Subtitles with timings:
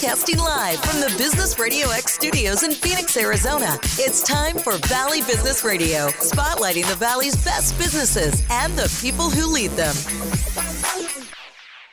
[0.00, 3.76] Broadcasting live from the Business Radio X studios in Phoenix, Arizona.
[3.98, 9.52] It's time for Valley Business Radio, spotlighting the Valley's best businesses and the people who
[9.52, 9.92] lead them.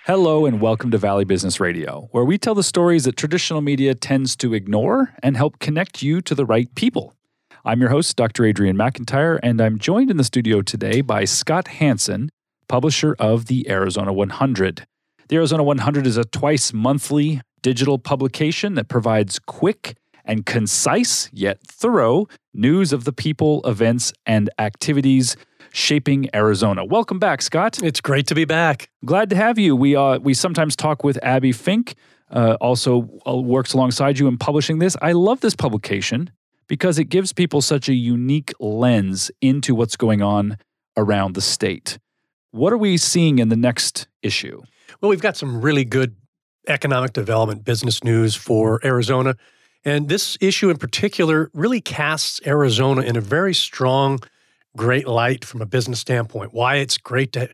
[0.06, 3.96] Hello, and welcome to Valley Business Radio, where we tell the stories that traditional media
[3.96, 7.16] tends to ignore and help connect you to the right people.
[7.64, 8.46] I'm your host, Dr.
[8.46, 12.30] Adrian McIntyre, and I'm joined in the studio today by Scott Hanson,
[12.68, 14.86] publisher of the Arizona 100.
[15.28, 21.60] The Arizona 100 is a twice monthly digital publication that provides quick and concise yet
[21.66, 25.36] thorough news of the people, events, and activities
[25.74, 26.86] shaping Arizona.
[26.86, 27.82] Welcome back, Scott.
[27.82, 28.92] It's great to be back.
[29.04, 29.76] Glad to have you.
[29.76, 31.96] We uh, we sometimes talk with Abby Fink,
[32.30, 34.96] uh, also uh, works alongside you in publishing this.
[35.02, 36.30] I love this publication
[36.68, 40.60] because it gives people such a unique lens into what's going on
[40.96, 41.98] around the state.
[42.52, 44.62] What are we seeing in the next issue?
[45.02, 46.16] Well, we've got some really good
[46.68, 49.36] economic development business news for Arizona.
[49.84, 54.20] And this issue in particular really casts Arizona in a very strong,
[54.76, 56.54] great light from a business standpoint.
[56.54, 57.50] Why it's great to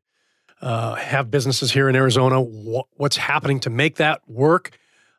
[0.61, 4.77] uh, have businesses here in Arizona, wh- what's happening to make that work.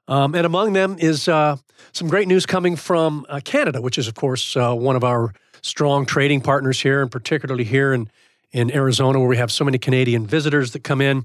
[0.08, 1.56] Um, and among them is uh,
[1.92, 5.32] some great news coming from uh, Canada, which is, of course, uh, one of our
[5.62, 8.10] strong trading partners here, and particularly here in,
[8.52, 11.24] in Arizona, where we have so many Canadian visitors that come in.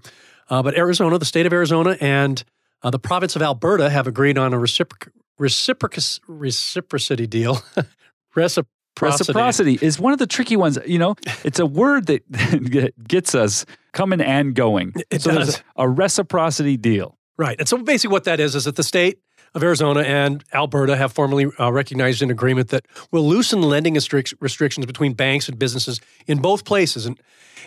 [0.50, 2.44] Uh, but Arizona, the state of Arizona, and
[2.84, 7.62] uh, the province of Alberta have agreed on a reciproc- reciproc- reciprocity deal.
[8.36, 8.68] Reciprocity.
[9.02, 10.78] Reciprocity is one of the tricky ones.
[10.86, 14.94] You know, it's a word that gets us coming and going.
[15.10, 15.62] It so does.
[15.76, 17.18] a reciprocity deal.
[17.38, 17.58] Right.
[17.60, 19.20] And so basically, what that is is that the state
[19.56, 24.34] of Arizona and Alberta have formally uh, recognized an agreement that will loosen lending restric-
[24.40, 27.06] restrictions between banks and businesses in both places.
[27.06, 27.20] And,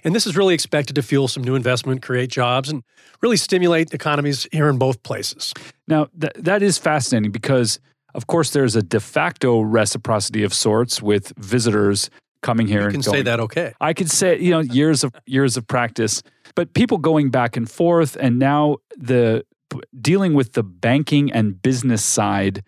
[0.05, 2.83] and this is really expected to fuel some new investment, create jobs, and
[3.23, 5.53] really stimulate economies here in both places.
[5.89, 7.81] Now, th- that is fascinating because,
[8.15, 12.11] of course, there's a de facto reciprocity of sorts with visitors
[12.43, 13.17] coming here You and can going.
[13.19, 13.75] say that okay.
[13.81, 16.23] I could say, you know, years of years of practice,
[16.55, 19.45] but people going back and forth, and now the
[20.01, 22.63] dealing with the banking and business side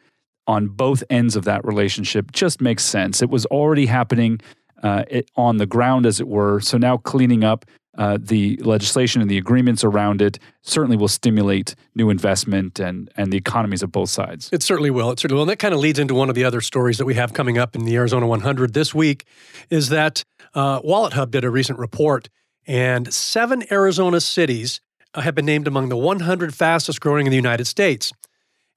[0.46, 3.22] on both ends of that relationship just makes sense.
[3.22, 4.40] It was already happening
[4.82, 6.60] uh, it, on the ground, as it were.
[6.60, 7.64] So now cleaning up
[7.98, 13.30] uh, the legislation and the agreements around it certainly will stimulate new investment and and
[13.30, 14.48] the economies of both sides.
[14.50, 15.10] It certainly will.
[15.10, 15.42] It certainly will.
[15.42, 17.58] And that kind of leads into one of the other stories that we have coming
[17.58, 19.24] up in the Arizona 100 this week
[19.68, 20.24] is that
[20.54, 22.28] uh, WalletHub did a recent report,
[22.66, 24.80] and seven Arizona cities
[25.20, 28.12] have been named among the 100 fastest growing in the United States.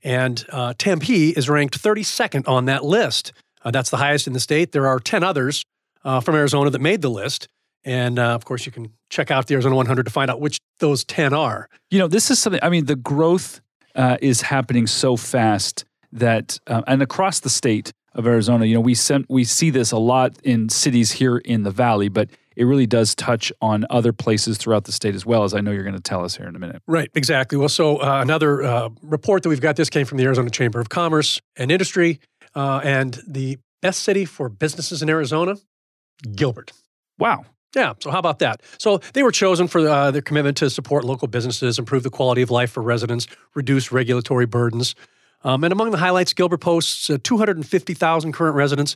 [0.03, 3.33] And uh, Tempe is ranked 32nd on that list.
[3.63, 4.71] Uh, that's the highest in the state.
[4.71, 5.63] There are 10 others
[6.03, 7.47] uh, from Arizona that made the list.
[7.83, 10.59] And uh, of course, you can check out the Arizona 100 to find out which
[10.79, 11.69] those 10 are.
[11.89, 13.61] You know, this is something, I mean, the growth
[13.95, 18.81] uh, is happening so fast that, uh, and across the state of Arizona, you know,
[18.81, 22.65] we, sent, we see this a lot in cities here in the valley, but it
[22.65, 25.83] really does touch on other places throughout the state as well, as I know you're
[25.83, 26.81] going to tell us here in a minute.
[26.87, 27.57] Right, exactly.
[27.57, 30.79] Well, so uh, another uh, report that we've got this came from the Arizona Chamber
[30.79, 32.19] of Commerce and Industry,
[32.55, 35.57] uh, and the best city for businesses in Arizona,
[36.35, 36.71] Gilbert.
[37.19, 37.45] Wow.
[37.75, 38.61] Yeah, so how about that?
[38.77, 42.41] So they were chosen for uh, their commitment to support local businesses, improve the quality
[42.41, 44.95] of life for residents, reduce regulatory burdens.
[45.43, 48.95] Um, and among the highlights, Gilbert posts uh, 250,000 current residents,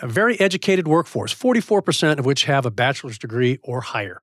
[0.00, 4.20] a very educated workforce, 44% of which have a bachelor's degree or higher.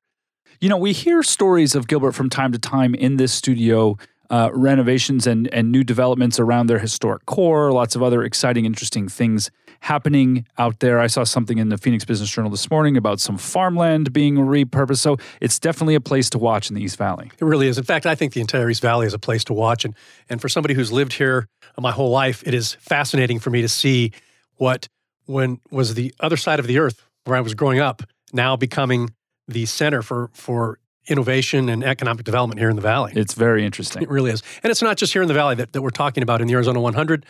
[0.60, 3.98] You know, we hear stories of Gilbert from time to time in this studio,
[4.30, 9.08] uh, renovations and, and new developments around their historic core, lots of other exciting, interesting
[9.08, 11.00] things happening out there.
[11.00, 15.00] I saw something in the Phoenix Business Journal this morning about some farmland being repurposed.
[15.00, 17.32] So it's definitely a place to watch in the East Valley.
[17.38, 17.78] It really is.
[17.78, 19.86] In fact, I think the entire East Valley is a place to watch.
[19.86, 19.94] And,
[20.30, 21.48] and for somebody who's lived here
[21.78, 24.12] my whole life, it is fascinating for me to see
[24.56, 24.88] what,
[25.26, 28.04] when was the other side of the earth where I was growing up,
[28.34, 29.14] now becoming
[29.48, 33.14] the center for, for innovation and economic development here in the Valley.
[33.16, 34.04] It's very interesting.
[34.04, 34.42] It really is.
[34.64, 36.54] And it's not just here in the Valley that, that we're talking about in the
[36.54, 37.26] Arizona 100.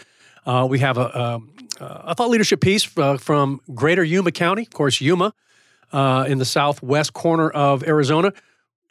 [0.46, 1.42] Uh, we have a, a,
[1.80, 5.34] a, thought leadership piece uh, from Greater Yuma County, of course, Yuma,
[5.92, 8.32] uh, in the southwest corner of Arizona.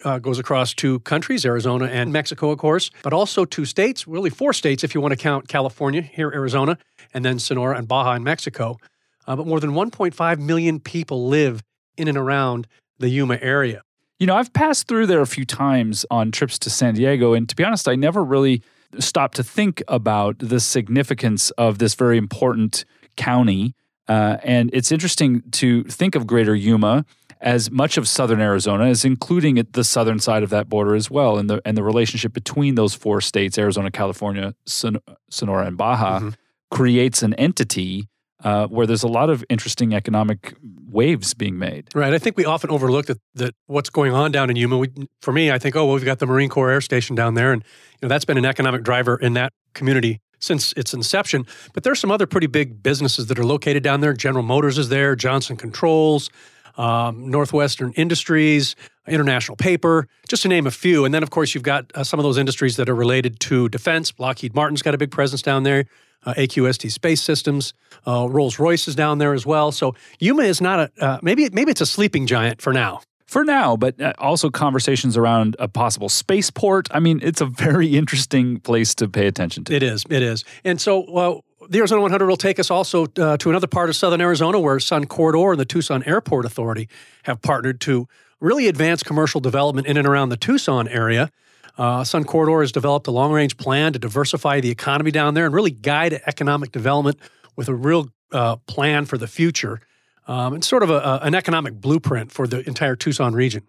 [0.05, 4.29] Uh, goes across two countries, Arizona and Mexico, of course, but also two states, really
[4.29, 6.77] four states if you want to count California, here, Arizona,
[7.15, 8.77] and then Sonora and Baja in Mexico.
[9.27, 11.63] Uh, but more than 1.5 million people live
[11.97, 12.67] in and around
[12.99, 13.83] the Yuma area.
[14.19, 17.49] You know, I've passed through there a few times on trips to San Diego, and
[17.49, 18.63] to be honest, I never really
[18.99, 22.85] stopped to think about the significance of this very important
[23.17, 23.75] county
[24.07, 27.07] Uh, and it's interesting to think of Greater Yuma
[27.41, 31.39] as much of southern Arizona as including the southern side of that border as well,
[31.39, 35.01] and the and the relationship between those four states, Arizona, California, Son-
[35.31, 36.29] Sonora, and Baja, Mm-hmm.
[36.71, 38.07] creates an entity
[38.45, 40.55] uh, where there's a lot of interesting economic
[40.91, 41.89] waves being made.
[41.95, 42.13] Right.
[42.13, 44.79] I think we often overlook that, that what's going on down in Yuma.
[44.79, 44.91] We,
[45.23, 47.53] for me, I think, oh, well, we've got the Marine Corps Air Station down there,
[47.53, 51.47] and you know that's been an economic driver in that community since its inception.
[51.73, 54.13] But there's some other pretty big businesses that are located down there.
[54.13, 56.29] General Motors is there, Johnson Controls,
[56.77, 58.77] um, Northwestern Industries,
[59.09, 61.07] International Paper, just to name a few.
[61.07, 63.71] And then, of course, you've got uh, some of those industries that are related to
[63.71, 64.13] defense.
[64.19, 65.87] Lockheed Martin's got a big presence down there.
[66.27, 67.75] Uh, AQST Space Systems,
[68.07, 69.73] uh, Rolls Royce is down there as well.
[69.73, 73.01] So Yuma is not a uh, maybe maybe it's a sleeping giant for now.
[73.27, 76.89] For now, but uh, also conversations around a possible spaceport.
[76.93, 79.75] I mean, it's a very interesting place to pay attention to.
[79.75, 80.45] It is, it is.
[80.63, 83.97] And so, well, the Arizona 100 will take us also uh, to another part of
[83.97, 86.89] southern Arizona where Sun Corridor and the Tucson Airport Authority
[87.25, 88.07] have partnered to
[88.41, 91.31] really advance commercial development in and around the Tucson area.
[91.77, 95.47] Uh, Sun Corridor has developed a long range plan to diversify the economy down there
[95.47, 97.19] and really guide economic development
[97.57, 99.81] with a real uh, plan for the future.
[100.27, 103.63] Um, it's sort of a, a, an economic blueprint for the entire Tucson region.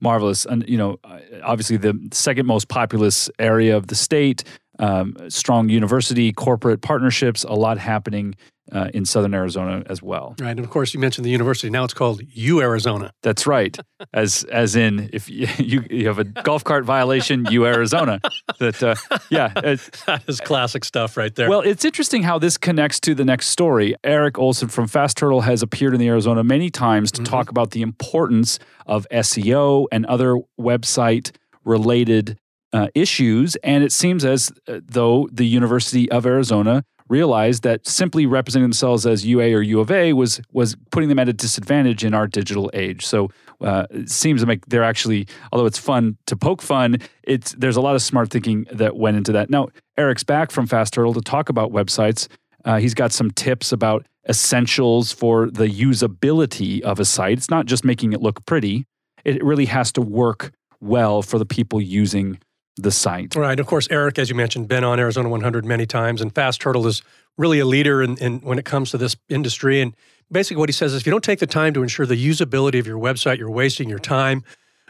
[0.00, 0.44] Marvelous.
[0.44, 4.42] And, you know, uh, obviously the second most populous area of the state,
[4.78, 8.34] um, strong university, corporate partnerships, a lot happening
[8.72, 10.34] uh, in southern Arizona as well.
[10.40, 10.50] Right.
[10.50, 11.70] And of course, you mentioned the university.
[11.70, 13.10] Now it's called UArizona.
[13.22, 13.78] That's right.
[14.14, 18.20] As as in, if you you, you have a golf cart violation, UArizona.
[18.58, 18.94] That uh,
[19.28, 19.48] yeah.
[20.06, 21.48] That is classic stuff right there.
[21.48, 23.94] well, it's interesting how this connects to the next story.
[24.02, 27.72] Eric Olson from Fast Turtle has appeared in the Arizona many times to talk about
[27.72, 31.30] the importance of SEO and other website
[31.64, 32.38] related
[32.72, 33.56] uh, issues.
[33.56, 39.04] And it seems as uh, though the University of Arizona realized that simply representing themselves
[39.04, 42.26] as UA or U of A was was putting them at a disadvantage in our
[42.26, 43.04] digital age.
[43.04, 43.30] So
[43.60, 47.76] uh, it seems to make they're actually, although it's fun to poke fun, it's there's
[47.76, 49.50] a lot of smart thinking that went into that.
[49.50, 49.68] Now
[49.98, 52.28] Eric's back from Fast Turtle to talk about websites.
[52.64, 57.38] Uh, he's got some tips about essentials for the usability of a site.
[57.38, 58.86] It's not just making it look pretty;
[59.24, 62.38] it really has to work well for the people using
[62.76, 63.34] the site.
[63.34, 63.58] Right.
[63.58, 66.86] Of course, Eric, as you mentioned, been on Arizona 100 many times, and Fast Turtle
[66.86, 67.02] is
[67.36, 69.80] really a leader in, in when it comes to this industry.
[69.80, 69.94] And
[70.30, 72.78] basically, what he says is, if you don't take the time to ensure the usability
[72.78, 74.44] of your website, you're wasting your time.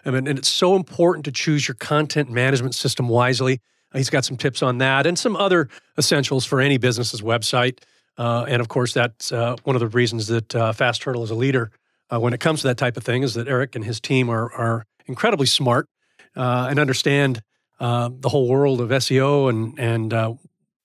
[0.04, 3.60] I mean, and it's so important to choose your content management system wisely.
[3.92, 5.68] He's got some tips on that and some other
[5.98, 7.78] essentials for any business's website.
[8.16, 11.30] Uh, and of course, that's uh, one of the reasons that uh, Fast Turtle is
[11.30, 11.70] a leader
[12.12, 13.22] uh, when it comes to that type of thing.
[13.22, 15.88] Is that Eric and his team are are incredibly smart
[16.36, 17.42] uh, and understand
[17.80, 20.34] uh, the whole world of SEO and and uh,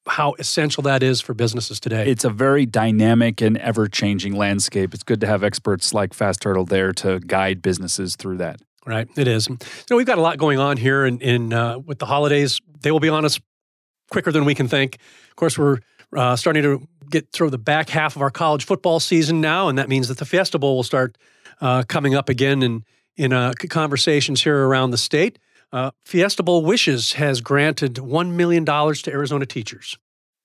[0.08, 2.08] how essential that is for businesses today.
[2.08, 4.94] It's a very dynamic and ever changing landscape.
[4.94, 8.62] It's good to have experts like Fast Turtle there to guide businesses through that.
[8.86, 9.48] right, it is.
[9.88, 12.62] So we've got a lot going on here in, in uh, with the holidays.
[12.82, 13.40] They will be on us
[14.12, 14.98] quicker than we can think.
[15.30, 15.80] Of course, we're
[16.16, 19.78] uh, starting to get through the back half of our college football season now, and
[19.78, 21.18] that means that the Fiesta Bowl will start
[21.62, 22.84] uh, coming up again in
[23.18, 25.40] in uh, conversations here around the state.
[25.72, 29.98] Uh, Fiesta Bowl Wishes has granted one million dollars to Arizona teachers.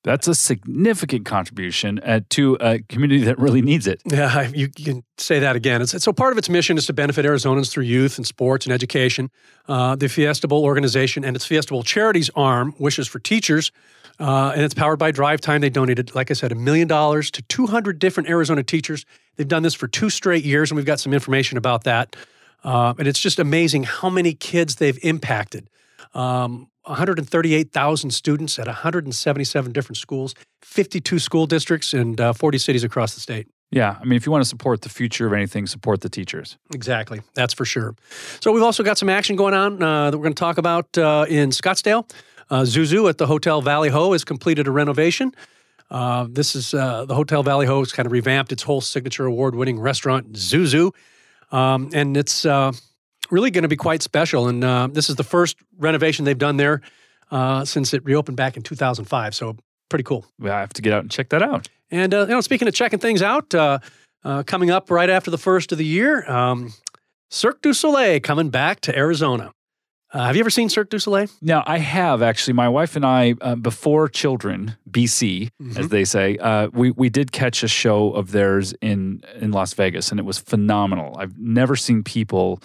[0.02, 4.00] That's a significant contribution uh, to a community that really needs it.
[4.06, 5.82] Yeah, you, you can say that again.
[5.82, 8.72] It's, so part of its mission is to benefit Arizonans through youth and sports and
[8.72, 9.31] education.
[9.69, 13.73] Uh, the Fiesta Bowl organization and its Fiesta Bowl charities arm wishes for teachers,
[14.19, 15.61] uh, and it's powered by DriveTime.
[15.61, 19.04] They donated, like I said, a million dollars to 200 different Arizona teachers.
[19.37, 22.16] They've done this for two straight years, and we've got some information about that.
[22.62, 25.69] Uh, and it's just amazing how many kids they've impacted.
[26.14, 33.14] Um, 138,000 students at 177 different schools, 52 school districts, and uh, 40 cities across
[33.14, 33.49] the state.
[33.71, 36.59] Yeah, I mean, if you want to support the future of anything, support the teachers.
[36.75, 37.21] Exactly.
[37.35, 37.95] That's for sure.
[38.40, 40.99] So we've also got some action going on uh, that we're going to talk about
[40.99, 42.11] uh, in Scottsdale.
[42.50, 45.33] Uh, Zuzu at the Hotel Valley Ho has completed a renovation.
[45.88, 49.26] Uh, this is uh, the Hotel Valley Ho has kind of revamped its whole signature
[49.26, 50.93] award-winning restaurant, Zuzu,
[51.50, 52.73] um, and it's uh,
[53.30, 54.49] really going to be quite special.
[54.49, 56.83] And uh, this is the first renovation they've done there
[57.30, 59.35] uh, since it reopened back in 2005.
[59.35, 59.57] So
[59.88, 60.26] pretty cool.
[60.38, 61.69] Well, I have to get out and check that out.
[61.90, 63.78] And uh, you know, speaking of checking things out, uh,
[64.25, 66.73] uh, coming up right after the first of the year, um,
[67.30, 69.52] Cirque du Soleil coming back to Arizona.
[70.12, 71.29] Uh, have you ever seen Cirque du Soleil?
[71.40, 72.55] Now, I have actually.
[72.55, 77.31] My wife and I, uh, before children, BC, as they say, uh, we we did
[77.31, 81.17] catch a show of theirs in in Las Vegas, and it was phenomenal.
[81.17, 82.61] I've never seen people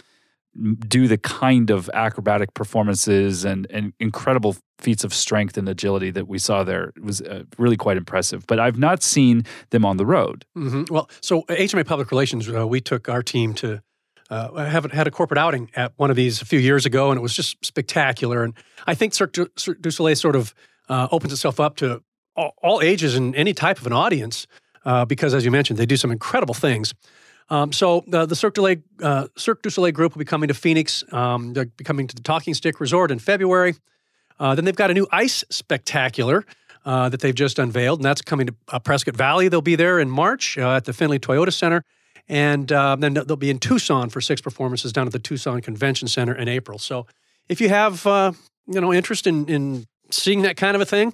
[0.87, 6.27] do the kind of acrobatic performances and, and incredible feats of strength and agility that
[6.27, 6.93] we saw there.
[6.95, 8.45] It was uh, really quite impressive.
[8.47, 10.45] But I've not seen them on the road.
[10.57, 10.93] Mm-hmm.
[10.93, 13.81] Well, so HMA Public Relations, uh, we took our team to
[14.29, 17.11] uh, I haven't had a corporate outing at one of these a few years ago,
[17.11, 18.43] and it was just spectacular.
[18.43, 18.53] And
[18.87, 20.53] I think Cirque du, Soleil sort of
[20.89, 22.01] uh, opens itself up to
[22.35, 24.47] all, all, ages and any type of an audience
[24.83, 26.93] uh, because, as you mentioned, they do some incredible things.
[27.49, 30.47] Um, so uh, the Cirque du, Soleil, uh, Cirque du Soleil group will be coming
[30.47, 31.03] to Phoenix.
[31.13, 33.75] Um, they're coming to the Talking Stick Resort in February.
[34.39, 36.43] Uh, then they've got a new ice spectacular
[36.83, 39.47] that they've just unveiled, and that's coming to Prescott Valley.
[39.47, 41.83] They'll be there in March at the Findlay Toyota Center.
[42.27, 46.33] And then they'll be in Tucson for six performances down at the Tucson Convention Center
[46.33, 46.79] in April.
[46.79, 47.05] So
[47.49, 51.13] if you have you know interest in, in seeing that kind of a thing,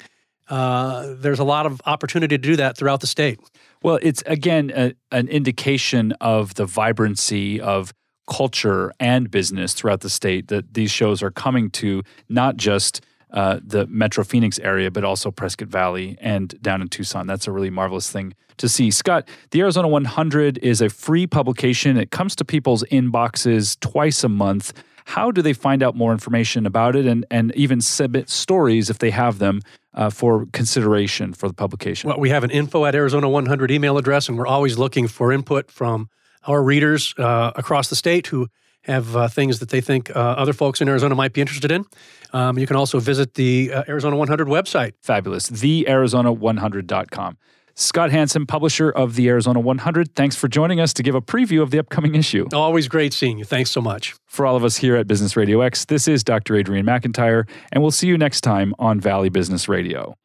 [0.50, 3.40] uh, there's a lot of opportunity to do that throughout the state.
[3.84, 7.94] Well, it's again a, an indication of the vibrancy of
[8.30, 13.60] culture and business throughout the state that these shows are coming to not just uh,
[13.64, 17.28] the Metro Phoenix area, but also Prescott Valley and down in Tucson.
[17.28, 18.92] That's a really marvelous thing to see.
[18.92, 21.98] Scott, the Arizona 100 is a free publication.
[21.98, 24.74] It comes to people's inboxes twice a month.
[25.06, 29.00] How do they find out more information about it and, and even submit stories if
[29.00, 29.62] they have them
[29.94, 32.10] uh, for consideration for the publication?
[32.10, 35.32] Well, we have an info at Arizona 100 email address, and we're always looking for
[35.32, 36.10] input from
[36.48, 38.48] our readers uh, across the state who
[38.84, 41.86] have uh, things that they think uh, other folks in Arizona might be interested in.
[42.34, 44.94] Um, you can also visit the uh, Arizona 100 website.
[45.02, 45.50] Fabulous.
[45.50, 47.38] TheArizona100.com.
[47.76, 51.62] Scott Hanson, publisher of the Arizona 100, thanks for joining us to give a preview
[51.62, 52.46] of the upcoming issue.
[52.54, 53.46] Always great seeing you.
[53.46, 54.14] Thanks so much.
[54.28, 56.56] For all of us here at Business Radio X, this is Dr.
[56.56, 60.16] Adrian McIntyre, and we'll see you next time on Valley Business Radio.